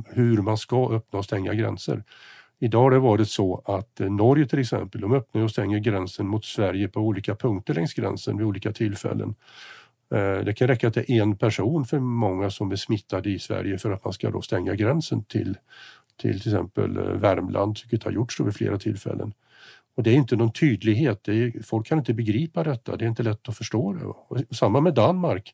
hur 0.06 0.42
man 0.42 0.58
ska 0.58 0.90
öppna 0.92 1.18
och 1.18 1.24
stänga 1.24 1.54
gränser. 1.54 2.04
Idag 2.58 2.82
har 2.82 2.90
det 2.90 2.98
varit 2.98 3.28
så 3.28 3.62
att 3.64 3.98
Norge 3.98 4.46
till 4.46 4.58
exempel, 4.58 5.00
de 5.00 5.12
öppnar 5.12 5.42
och 5.42 5.50
stänger 5.50 5.78
gränsen 5.78 6.26
mot 6.26 6.44
Sverige 6.44 6.88
på 6.88 7.00
olika 7.00 7.34
punkter 7.34 7.74
längs 7.74 7.94
gränsen 7.94 8.38
vid 8.38 8.46
olika 8.46 8.72
tillfällen. 8.72 9.34
Eh, 10.14 10.44
det 10.44 10.52
kan 10.56 10.68
räcka 10.68 10.88
att 10.88 10.94
det 10.94 11.10
är 11.10 11.22
en 11.22 11.36
person 11.36 11.84
för 11.84 11.98
många 11.98 12.50
som 12.50 12.72
är 12.72 12.76
smittade 12.76 13.30
i 13.30 13.38
Sverige 13.38 13.78
för 13.78 13.90
att 13.90 14.04
man 14.04 14.12
ska 14.12 14.30
då 14.30 14.42
stänga 14.42 14.74
gränsen 14.74 15.24
till 15.24 15.56
till, 16.20 16.40
till 16.40 16.52
exempel 16.52 16.96
eh, 16.96 17.02
Värmland, 17.02 17.78
vilket 17.82 18.04
har 18.04 18.12
gjorts 18.12 18.40
vid 18.40 18.54
flera 18.54 18.78
tillfällen. 18.78 19.32
Och 19.96 20.02
det 20.02 20.10
är 20.10 20.14
inte 20.14 20.36
någon 20.36 20.52
tydlighet, 20.52 21.28
är, 21.28 21.62
folk 21.62 21.86
kan 21.86 21.98
inte 21.98 22.14
begripa 22.14 22.64
detta, 22.64 22.96
det 22.96 23.04
är 23.04 23.08
inte 23.08 23.22
lätt 23.22 23.48
att 23.48 23.56
förstå 23.56 23.92
det. 23.92 24.04
Och 24.04 24.38
samma 24.50 24.80
med 24.80 24.94
Danmark, 24.94 25.52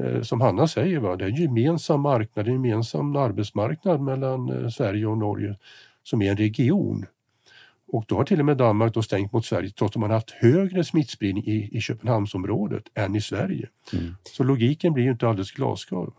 eh, 0.00 0.22
som 0.22 0.40
Hanna 0.40 0.68
säger, 0.68 0.98
va? 0.98 1.16
det 1.16 1.24
är 1.24 1.28
en 1.28 1.34
gemensam 1.34 2.00
marknad, 2.00 2.48
en 2.48 2.52
gemensam 2.52 3.16
arbetsmarknad 3.16 4.00
mellan 4.00 4.48
eh, 4.64 4.68
Sverige 4.68 5.06
och 5.06 5.18
Norge 5.18 5.56
som 6.02 6.22
är 6.22 6.30
en 6.30 6.36
region. 6.36 7.06
Och 7.88 8.04
då 8.08 8.16
har 8.16 8.24
till 8.24 8.40
och 8.40 8.46
med 8.46 8.56
Danmark 8.56 8.94
då 8.94 9.02
stängt 9.02 9.32
mot 9.32 9.44
Sverige 9.44 9.70
trots 9.70 9.96
att 9.96 10.00
man 10.00 10.10
haft 10.10 10.30
högre 10.30 10.84
smittspridning 10.84 11.44
i, 11.44 11.76
i 11.76 11.80
Köpenhamnsområdet 11.80 12.84
än 12.94 13.16
i 13.16 13.20
Sverige. 13.20 13.68
Mm. 13.92 14.14
Så 14.22 14.44
logiken 14.44 14.92
blir 14.92 15.04
ju 15.04 15.10
inte 15.10 15.28
alldeles 15.28 15.50
glasklar. 15.50 16.10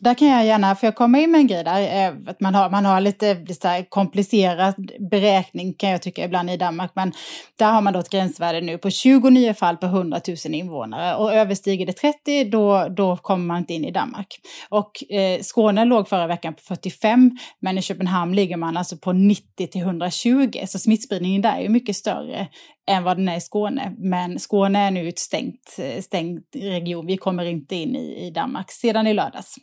Där 0.00 0.14
kan 0.14 0.28
jag 0.28 0.46
gärna, 0.46 0.76
för 0.76 0.86
jag 0.86 0.94
komma 0.94 1.18
in 1.18 1.30
med 1.30 1.38
en 1.40 1.46
grej 1.46 1.64
där, 1.64 2.06
eh, 2.06 2.14
att 2.26 2.40
man 2.40 2.54
har, 2.54 2.70
man 2.70 2.84
har 2.84 3.00
lite, 3.00 3.34
lite 3.34 3.86
komplicerad 3.88 4.90
beräkning 5.10 5.74
kan 5.74 5.90
jag 5.90 6.02
tycka 6.02 6.24
ibland 6.24 6.50
i 6.50 6.56
Danmark, 6.56 6.90
men 6.94 7.12
där 7.58 7.72
har 7.72 7.80
man 7.80 7.92
då 7.92 7.98
ett 7.98 8.10
gränsvärde 8.10 8.60
nu 8.60 8.78
på 8.78 8.90
29 8.90 9.54
fall 9.54 9.76
per 9.76 9.86
100 9.86 10.20
000 10.28 10.54
invånare 10.54 11.16
och 11.16 11.34
överstiger 11.34 11.86
det 11.86 11.92
30 11.92 12.44
då, 12.44 12.88
då 12.88 13.16
kommer 13.16 13.46
man 13.46 13.58
inte 13.58 13.74
in 13.74 13.84
i 13.84 13.90
Danmark. 13.90 14.40
Och 14.68 15.12
eh, 15.14 15.40
Skåne 15.40 15.84
låg 15.84 16.08
förra 16.08 16.26
veckan 16.26 16.54
på 16.54 16.60
45, 16.60 17.30
men 17.60 17.78
i 17.78 17.82
Köpenhamn 17.82 18.36
ligger 18.36 18.56
man 18.56 18.76
alltså 18.76 18.96
på 18.96 19.12
90 19.12 19.66
till 19.66 19.80
120, 19.80 20.64
så 20.66 20.78
smittspridningen 20.78 21.42
där 21.42 21.56
är 21.56 21.62
ju 21.62 21.68
mycket 21.68 21.96
större 21.96 22.48
än 22.90 23.04
vad 23.04 23.16
den 23.16 23.28
är 23.28 23.36
i 23.36 23.40
Skåne. 23.40 23.92
Men 23.98 24.38
Skåne 24.38 24.78
är 24.78 24.90
nu 24.90 25.08
ett 25.08 25.18
stängt, 25.18 25.76
eh, 25.78 26.02
stängt 26.02 26.20
stängd 26.20 26.40
region, 26.54 27.06
vi 27.06 27.16
kommer 27.16 27.44
inte 27.44 27.74
in 27.74 27.96
i, 27.96 28.26
i 28.26 28.30
Danmark 28.30 28.70
sedan 28.70 29.06
i 29.06 29.14
lördags. 29.14 29.56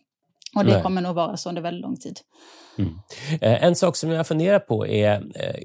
Och 0.58 0.66
det 0.66 0.74
Nej. 0.74 0.84
kommer 0.84 1.02
nog 1.02 1.16
vara 1.16 1.38
så 1.38 1.50
under 1.50 1.62
väldigt 1.62 1.82
lång 1.82 1.98
tid. 1.98 2.18
Mm. 2.78 2.94
Eh, 3.42 3.64
en 3.64 3.76
sak 3.76 3.96
som 3.96 4.12
jag 4.12 4.28
funderar 4.28 4.60
på 4.60 4.88
är 4.88 5.14
eh, 5.14 5.56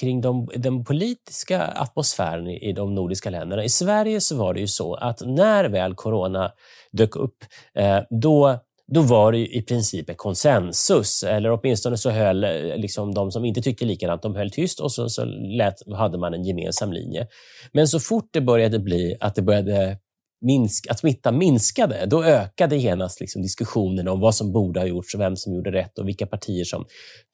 kring 0.00 0.20
de, 0.20 0.48
den 0.56 0.84
politiska 0.84 1.62
atmosfären 1.62 2.48
i 2.48 2.72
de 2.72 2.94
nordiska 2.94 3.30
länderna. 3.30 3.64
I 3.64 3.68
Sverige 3.68 4.20
så 4.20 4.36
var 4.36 4.54
det 4.54 4.60
ju 4.60 4.68
så 4.68 4.94
att 4.94 5.20
när 5.26 5.64
väl 5.64 5.94
corona 5.94 6.52
dök 6.92 7.16
upp, 7.16 7.36
eh, 7.74 7.98
då 8.10 8.58
då 8.94 9.00
var 9.00 9.32
det 9.32 9.56
i 9.56 9.62
princip 9.62 10.10
en 10.10 10.16
konsensus, 10.16 11.22
eller 11.22 11.52
åtminstone 11.52 11.96
så 11.96 12.10
höll 12.10 12.40
liksom 12.76 13.14
de 13.14 13.30
som 13.30 13.44
inte 13.44 13.62
tyckte 13.62 13.84
likadant, 13.84 14.22
de 14.22 14.36
höll 14.36 14.50
tyst 14.50 14.80
och 14.80 14.92
så, 14.92 15.08
så 15.08 15.24
lät, 15.24 15.74
hade 15.96 16.18
man 16.18 16.34
en 16.34 16.44
gemensam 16.44 16.92
linje. 16.92 17.26
Men 17.72 17.88
så 17.88 18.00
fort 18.00 18.28
det 18.32 18.40
började 18.40 18.78
bli 18.78 19.16
att 19.20 19.34
det 19.34 19.42
började 19.42 19.98
minsk, 20.42 20.86
att 20.90 20.98
smittan 20.98 21.38
minskade, 21.38 22.06
då 22.06 22.24
ökade 22.24 22.76
genast 22.76 23.20
liksom 23.20 23.42
diskussionen 23.42 24.08
om 24.08 24.20
vad 24.20 24.34
som 24.34 24.52
borde 24.52 24.80
ha 24.80 24.86
gjorts 24.86 25.14
och 25.14 25.20
vem 25.20 25.36
som 25.36 25.54
gjorde 25.54 25.72
rätt 25.72 25.98
och 25.98 26.08
vilka 26.08 26.26
partier 26.26 26.64
som 26.64 26.84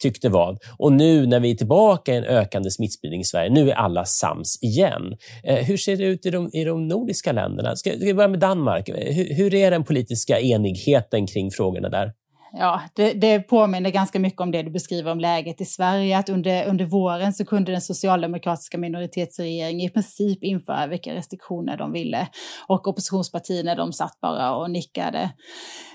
tyckte 0.03 0.29
vad. 0.29 0.59
Och 0.79 0.93
nu 0.93 1.27
när 1.27 1.41
vi 1.41 1.51
är 1.51 1.55
tillbaka 1.55 2.15
i 2.15 2.17
en 2.17 2.25
ökande 2.25 2.71
smittspridning 2.71 3.21
i 3.21 3.25
Sverige, 3.25 3.51
nu 3.51 3.71
är 3.71 3.75
alla 3.75 4.05
sams 4.05 4.63
igen. 4.63 5.17
Eh, 5.45 5.57
hur 5.57 5.77
ser 5.77 5.97
det 5.97 6.05
ut 6.05 6.27
i 6.27 6.31
de, 6.31 6.51
i 6.53 6.65
de 6.65 6.89
nordiska 6.89 7.33
länderna? 7.33 7.77
Ska, 7.77 7.91
ska 7.91 7.99
vi 7.99 8.15
börja 8.15 8.29
med 8.29 8.41
Danmark? 8.41 8.89
Hur, 8.89 9.35
hur 9.35 9.55
är 9.55 9.71
den 9.71 9.85
politiska 9.85 10.41
enigheten 10.41 11.27
kring 11.27 11.51
frågorna 11.51 11.89
där? 11.89 12.13
Ja, 12.53 12.83
det, 12.95 13.13
det 13.13 13.41
påminner 13.41 13.91
ganska 13.91 14.19
mycket 14.19 14.41
om 14.41 14.51
det 14.51 14.63
du 14.63 14.71
beskriver 14.71 15.13
om 15.13 15.21
läget 15.21 15.61
i 15.61 15.65
Sverige. 15.65 16.19
Att 16.19 16.29
under, 16.29 16.67
under 16.69 16.85
våren 16.85 17.33
så 17.33 17.45
kunde 17.45 17.73
den 17.73 17.81
socialdemokratiska 17.81 18.79
minoritetsregeringen 18.79 19.87
i 19.87 19.91
princip 19.91 20.45
införa 20.45 20.87
vilka 20.87 21.15
restriktioner 21.15 21.77
de 21.77 21.93
ville. 21.93 22.29
Och 22.67 22.89
oppositionspartierna 22.89 23.75
de 23.75 23.93
satt 23.93 24.21
bara 24.21 24.57
och 24.57 24.71
nickade. 24.71 25.31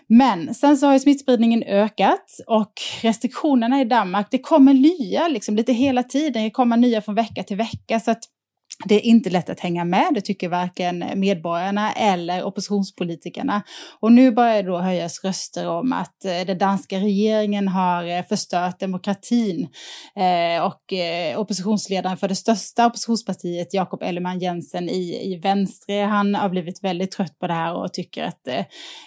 Men 0.07 0.53
sen 0.53 0.77
så 0.77 0.85
har 0.85 0.93
ju 0.93 0.99
smittspridningen 0.99 1.63
ökat 1.63 2.25
och 2.47 2.73
restriktionerna 3.01 3.81
i 3.81 3.85
Danmark, 3.85 4.27
det 4.31 4.39
kommer 4.39 4.73
nya 4.73 5.27
liksom 5.27 5.55
lite 5.55 5.73
hela 5.73 6.03
tiden. 6.03 6.43
Det 6.43 6.49
kommer 6.49 6.77
nya 6.77 7.01
från 7.01 7.15
vecka 7.15 7.43
till 7.43 7.57
vecka. 7.57 7.99
Så 7.99 8.11
att 8.11 8.23
det 8.85 8.95
är 8.95 9.05
inte 9.05 9.29
lätt 9.29 9.49
att 9.49 9.59
hänga 9.59 9.85
med, 9.85 10.11
det 10.13 10.21
tycker 10.21 10.49
varken 10.49 11.05
medborgarna 11.15 11.93
eller 11.93 12.43
oppositionspolitikerna. 12.43 13.61
Och 13.99 14.11
nu 14.11 14.31
börjar 14.31 14.63
det 14.63 14.69
då 14.69 14.77
höjas 14.77 15.23
röster 15.23 15.69
om 15.69 15.93
att 15.93 16.25
eh, 16.25 16.45
den 16.47 16.57
danska 16.57 16.99
regeringen 16.99 17.67
har 17.67 18.17
eh, 18.17 18.23
förstört 18.23 18.79
demokratin. 18.79 19.67
Eh, 20.15 20.65
och 20.65 20.93
oppositionsledaren 21.37 22.17
för 22.17 22.27
det 22.27 22.35
största 22.35 22.85
oppositionspartiet, 22.85 23.73
Jakob 23.73 24.03
Ellemann 24.03 24.39
Jensen 24.39 24.89
i, 24.89 25.33
i 25.33 25.39
Venstre, 25.43 25.93
han 25.93 26.35
har 26.35 26.49
blivit 26.49 26.83
väldigt 26.83 27.11
trött 27.11 27.39
på 27.39 27.47
det 27.47 27.53
här 27.53 27.73
och 27.73 27.93
tycker 27.93 28.23
att 28.23 28.41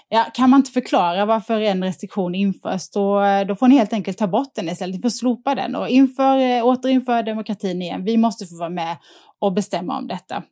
ja, 0.09 0.27
kan 0.35 0.51
man 0.51 0.61
inte 0.61 0.71
förklara 0.71 1.27
varför 1.27 1.61
en 1.61 1.85
restriktion 1.85 2.35
införs, 2.35 2.91
då, 2.91 3.21
då 3.49 3.57
får 3.57 3.69
ni 3.69 3.77
helt 3.77 3.93
enkelt 3.93 4.19
ta 4.19 4.27
bort 4.27 4.55
den 4.55 4.69
istället. 4.69 4.97
Ni 4.97 5.03
får 5.03 5.09
slopa 5.09 5.55
den 5.55 5.77
och 5.77 5.89
inför, 5.89 6.63
återinföra 6.63 7.23
demokratin 7.23 7.83
igen. 7.83 8.05
Vi 8.05 8.17
måste 8.17 8.47
få 8.47 8.59
vara 8.59 8.71
med 8.71 8.97
och 9.41 9.53
bestämma 9.53 9.99
om 9.99 10.07
detta. 10.07 10.43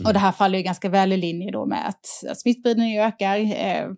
Mm. 0.00 0.08
Och 0.08 0.12
det 0.12 0.18
här 0.18 0.32
faller 0.32 0.58
ju 0.58 0.64
ganska 0.64 0.88
väl 0.88 1.12
i 1.12 1.16
linje 1.16 1.50
då 1.50 1.66
med 1.66 1.88
att, 1.88 2.30
att 2.30 2.40
smittspridningen 2.40 3.02
ökar. 3.02 3.38
Eh, 3.38 3.88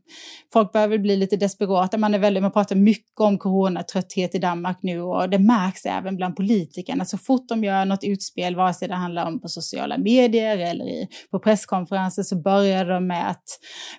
folk 0.52 0.72
börjar 0.72 0.88
väl 0.88 0.98
bli 0.98 1.16
lite 1.16 1.36
desperata. 1.36 1.98
Man, 1.98 2.14
är 2.14 2.18
väldigt, 2.18 2.42
man 2.42 2.52
pratar 2.52 2.76
mycket 2.76 3.20
om 3.20 3.38
coronatrötthet 3.38 4.34
i 4.34 4.38
Danmark 4.38 4.78
nu 4.82 5.00
och 5.00 5.30
det 5.30 5.38
märks 5.38 5.86
även 5.86 6.16
bland 6.16 6.36
politikerna. 6.36 7.04
Så 7.04 7.18
fort 7.18 7.48
de 7.48 7.64
gör 7.64 7.84
något 7.84 8.04
utspel, 8.04 8.56
vare 8.56 8.74
sig 8.74 8.88
det 8.88 8.94
handlar 8.94 9.26
om 9.26 9.40
på 9.40 9.48
sociala 9.48 9.98
medier 9.98 10.58
eller 10.58 10.84
i, 10.84 11.08
på 11.30 11.38
presskonferenser, 11.38 12.22
så 12.22 12.42
börjar 12.42 12.84
de 12.84 13.06
med 13.06 13.30
att 13.30 13.44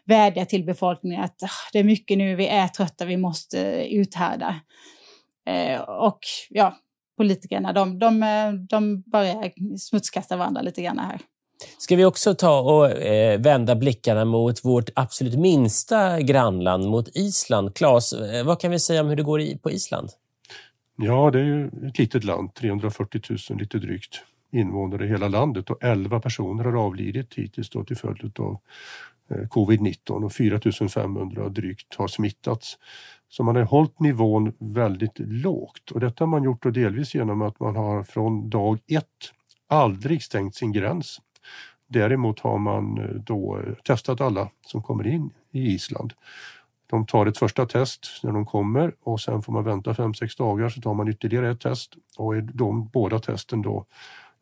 vädja 0.06 0.46
till 0.46 0.66
befolkningen 0.66 1.24
att 1.24 1.44
ah, 1.44 1.70
det 1.74 1.80
är 1.80 1.84
mycket 1.84 2.18
nu, 2.18 2.36
vi 2.36 2.48
är 2.48 2.68
trötta, 2.68 3.06
vi 3.06 3.18
måste 3.18 3.88
uthärda. 3.92 4.56
Eh, 5.48 5.82
och 5.82 6.20
ja, 6.50 6.78
politikerna, 7.24 7.74
de, 7.74 8.00
de, 8.00 8.68
de 8.70 9.02
börjar 9.02 9.52
smutskasta 9.78 10.38
varandra 10.38 10.62
lite 10.62 10.82
grann 10.82 11.00
här. 11.00 11.20
Ska 11.78 11.96
vi 11.96 12.06
också 12.06 12.36
ta 12.36 12.62
och 12.62 12.92
eh, 12.92 13.40
vända 13.40 13.76
blickarna 13.76 14.26
mot 14.26 14.66
vårt 14.66 14.90
absolut 14.96 15.36
minsta 15.36 16.22
grannland, 16.22 16.90
mot 16.90 17.08
Island? 17.14 17.76
Claes, 17.76 18.14
eh, 18.14 18.46
vad 18.46 18.60
kan 18.60 18.72
vi 18.72 18.80
säga 18.80 19.02
om 19.02 19.08
hur 19.08 19.16
det 19.16 19.24
går 19.24 19.42
i, 19.42 19.58
på 19.58 19.72
Island? 19.72 20.10
Ja, 20.96 21.32
det 21.32 21.40
är 21.40 21.44
ju 21.44 21.68
ett 21.88 22.00
litet 22.00 22.24
land, 22.24 22.54
340 22.54 23.22
000 23.50 23.60
lite 23.60 23.78
drygt 23.78 24.22
invånare 24.52 25.06
i 25.06 25.10
hela 25.10 25.28
landet 25.28 25.70
och 25.70 25.84
11 25.84 26.20
personer 26.20 26.64
har 26.64 26.76
avlidit 26.76 27.34
hittills 27.34 27.70
då 27.70 27.84
till 27.84 27.98
följd 27.98 28.40
av 28.40 28.58
eh, 29.30 29.48
covid-19 29.48 30.26
och 30.26 30.34
4 30.34 30.90
500 30.90 31.50
drygt 31.50 31.96
har 31.96 32.08
smittats. 32.08 32.78
Så 33.34 33.44
man 33.44 33.56
har 33.56 33.64
hållit 33.64 34.00
nivån 34.00 34.54
väldigt 34.60 35.20
lågt 35.20 35.92
och 35.92 36.00
detta 36.00 36.24
har 36.24 36.30
man 36.30 36.44
gjort 36.44 36.64
då 36.64 36.70
delvis 36.70 37.16
genom 37.16 37.42
att 37.42 37.60
man 37.60 37.76
har 37.76 38.04
från 38.04 38.50
dag 38.50 38.80
ett 38.88 39.06
aldrig 39.68 40.24
stängt 40.24 40.56
sin 40.56 40.72
gräns. 40.72 41.22
Däremot 41.88 42.40
har 42.40 42.58
man 42.58 42.98
eh, 42.98 43.10
då 43.10 43.60
eh, 43.60 43.74
testat 43.74 44.22
alla 44.22 44.50
som 44.68 44.84
kommer 44.84 45.08
in 45.08 45.30
i 45.52 45.62
Island. 45.62 46.14
De 46.90 47.06
tar 47.06 47.26
ett 47.26 47.38
första 47.38 47.66
test 47.66 48.08
när 48.24 48.32
de 48.32 48.46
kommer 48.46 48.94
och 49.04 49.22
sen 49.22 49.42
får 49.42 49.54
man 49.54 49.64
vänta 49.64 49.94
5-6 49.94 50.38
dagar 50.38 50.70
så 50.70 50.82
tar 50.82 50.94
man 50.94 51.08
ytterligare 51.08 51.52
ett 51.52 51.62
test 51.62 51.94
och 52.18 52.36
är 52.36 52.42
de 52.42 52.88
båda 52.88 53.20
testen 53.20 53.62
då 53.62 53.86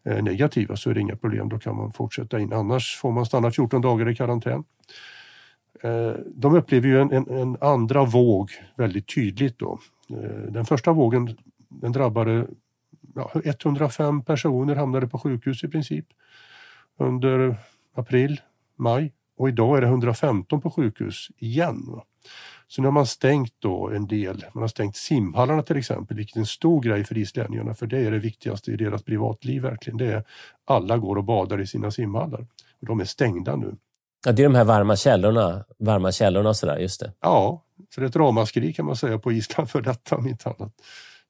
eh, 0.05 0.23
negativa 0.23 0.75
så 0.75 0.89
är 0.89 0.93
det 0.93 1.01
inga 1.01 1.15
problem, 1.15 1.49
då 1.49 1.59
kan 1.59 1.75
man 1.75 1.93
fortsätta 1.93 2.39
in. 2.39 2.53
Annars 2.53 2.97
får 2.97 3.11
man 3.11 3.25
stanna 3.25 3.51
14 3.51 3.81
dagar 3.81 4.09
i 4.09 4.15
karantän. 4.15 4.63
Eh, 5.83 6.13
de 6.35 6.55
upplever 6.55 6.87
ju 6.87 7.01
en, 7.01 7.11
en, 7.11 7.29
en 7.29 7.57
andra 7.61 8.05
våg 8.05 8.51
väldigt 8.75 9.15
tydligt 9.15 9.59
då. 9.59 9.79
Eh, 10.09 10.51
den 10.51 10.65
första 10.65 10.93
vågen 10.93 11.37
den 11.69 11.91
drabbade 11.91 12.47
ja, 13.15 13.31
105 13.45 14.23
personer 14.23 14.75
hamnade 14.75 15.07
på 15.07 15.19
sjukhus 15.19 15.63
i 15.63 15.67
princip 15.67 16.05
under 16.97 17.55
april, 17.95 18.41
maj 18.75 19.13
och 19.37 19.49
idag 19.49 19.77
är 19.77 19.81
det 19.81 19.87
115 19.87 20.61
på 20.61 20.71
sjukhus 20.71 21.31
igen. 21.37 22.01
Så 22.67 22.81
nu 22.81 22.87
har 22.87 22.91
man 22.91 23.07
stängt 23.07 23.53
då 23.59 23.89
en 23.89 24.07
del, 24.07 24.45
man 24.53 24.63
har 24.63 24.67
stängt 24.67 24.95
simhallarna 24.95 25.63
till 25.63 25.77
exempel, 25.77 26.17
vilket 26.17 26.35
är 26.35 26.39
en 26.39 26.45
stor 26.45 26.81
grej 26.81 27.03
för 27.03 27.17
islänningarna 27.17 27.73
för 27.73 27.87
det 27.87 27.97
är 27.97 28.11
det 28.11 28.19
viktigaste 28.19 28.71
i 28.71 28.75
deras 28.75 29.03
privatliv 29.03 29.61
verkligen. 29.61 29.97
Det 29.97 30.13
är 30.13 30.23
alla 30.65 30.97
går 30.97 31.15
och 31.15 31.23
badar 31.23 31.61
i 31.61 31.67
sina 31.67 31.91
simhallar. 31.91 32.47
Och 32.81 32.87
de 32.87 32.99
är 32.99 33.05
stängda 33.05 33.55
nu. 33.55 33.75
Ja, 34.25 34.31
det 34.31 34.41
är 34.41 34.43
de 34.43 34.55
här 34.55 34.63
varma 34.63 34.95
källorna, 34.95 35.65
varma 35.77 36.11
källorna 36.11 36.49
och 36.49 36.57
sådär, 36.57 36.77
just 36.77 36.99
det. 36.99 37.11
Ja, 37.21 37.63
så 37.95 38.01
det 38.01 38.05
är 38.05 38.09
ett 38.09 38.15
ramaskri 38.15 38.73
kan 38.73 38.85
man 38.85 38.95
säga 38.95 39.19
på 39.19 39.31
Island 39.31 39.69
för 39.69 39.81
detta 39.81 40.15
om 40.15 40.27
inte 40.27 40.49
annat. 40.49 40.73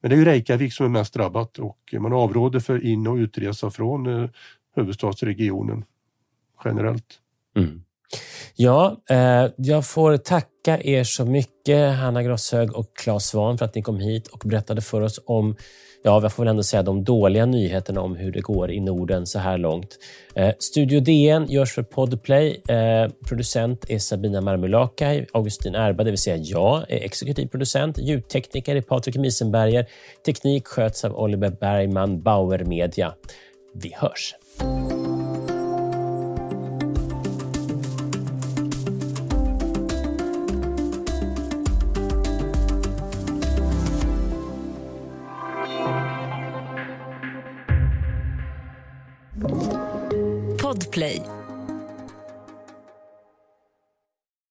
Men 0.02 0.10
det 0.10 0.16
är 0.16 0.18
ju 0.18 0.26
Reykjavik 0.26 0.74
som 0.74 0.86
är 0.86 0.90
mest 0.90 1.14
drabbat 1.14 1.58
och 1.60 1.94
man 2.00 2.14
avråder 2.14 2.60
för 2.60 2.86
in 2.86 3.08
och 3.08 3.16
utresa 3.16 3.72
från 3.72 4.24
eh, 4.24 4.30
huvudstadsregionen 4.76 5.86
generellt. 6.66 7.20
Mm. 7.56 7.84
Ja, 8.56 9.02
eh, 9.10 9.48
jag 9.58 9.86
får 9.86 10.18
tacka 10.18 10.82
er 10.82 11.04
så 11.04 11.26
mycket, 11.26 11.98
Hanna 11.98 12.24
Grosshög 12.24 12.76
och 12.76 12.98
Claes 12.98 13.26
Svan, 13.26 13.58
för 13.58 13.66
att 13.66 13.76
ni 13.76 13.82
kom 13.82 14.00
hit 14.00 14.28
och 14.28 14.42
berättade 14.46 14.82
för 14.82 15.02
oss 15.02 15.20
om, 15.26 15.56
ja, 16.04 16.22
jag 16.22 16.34
får 16.34 16.44
väl 16.44 16.50
ändå 16.50 16.64
säga 16.64 16.84
de 16.84 17.04
dåliga 17.04 17.46
nyheterna 17.46 18.02
om 18.02 18.16
hur 18.16 18.32
det 18.32 18.42
går 18.42 18.72
i 18.72 18.80
Norden 18.80 19.28
så 19.28 19.40
här 19.40 19.58
långt. 19.58 20.00
Eh, 20.36 20.54
Studio 20.60 21.00
DN 21.00 21.46
görs 21.50 21.74
för 21.74 21.84
Podplay. 21.84 22.62
Eh, 22.68 23.12
producent 23.28 23.86
är 23.90 24.00
Sabina 24.00 24.42
Marmulakai. 24.42 25.26
Augustin 25.34 25.76
Erba, 25.76 26.04
det 26.04 26.12
vill 26.12 26.18
säga 26.18 26.38
jag, 26.38 26.92
är 26.92 27.06
exekutiv 27.06 27.48
producent. 27.48 27.98
Ljudtekniker 27.98 28.76
är 28.76 28.82
Patrik 28.82 29.16
Misenberger. 29.16 29.86
Teknik 30.26 30.68
sköts 30.68 31.06
av 31.06 31.16
Oliver 31.16 31.50
Bergman, 31.50 32.22
Bauer 32.22 32.64
Media. 32.66 33.14
Vi 33.74 33.94
hörs! 33.96 34.36